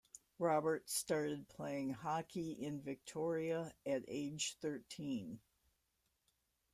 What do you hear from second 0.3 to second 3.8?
Roberts started playing hockey in Victoria